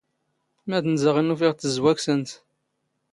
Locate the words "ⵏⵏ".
0.91-0.95